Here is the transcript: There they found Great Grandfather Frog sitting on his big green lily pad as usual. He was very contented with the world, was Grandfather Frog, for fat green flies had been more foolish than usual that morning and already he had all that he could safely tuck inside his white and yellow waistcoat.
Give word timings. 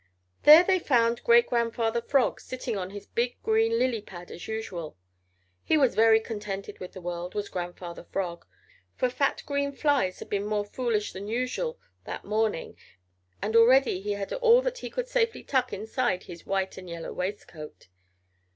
There 0.45 0.63
they 0.63 0.79
found 0.79 1.23
Great 1.23 1.45
Grandfather 1.45 2.01
Frog 2.01 2.41
sitting 2.41 2.75
on 2.75 2.89
his 2.89 3.05
big 3.05 3.37
green 3.43 3.77
lily 3.77 4.01
pad 4.01 4.31
as 4.31 4.47
usual. 4.47 4.97
He 5.63 5.77
was 5.77 5.93
very 5.93 6.19
contented 6.19 6.79
with 6.79 6.93
the 6.93 7.01
world, 7.01 7.35
was 7.35 7.49
Grandfather 7.49 8.03
Frog, 8.05 8.47
for 8.95 9.11
fat 9.11 9.43
green 9.45 9.71
flies 9.71 10.17
had 10.17 10.27
been 10.27 10.47
more 10.47 10.65
foolish 10.65 11.13
than 11.13 11.27
usual 11.27 11.77
that 12.05 12.25
morning 12.25 12.77
and 13.43 13.55
already 13.55 14.01
he 14.01 14.13
had 14.13 14.33
all 14.33 14.63
that 14.63 14.79
he 14.79 14.89
could 14.89 15.07
safely 15.07 15.43
tuck 15.43 15.71
inside 15.71 16.23
his 16.23 16.47
white 16.47 16.79
and 16.79 16.89
yellow 16.89 17.13
waistcoat. 17.13 17.87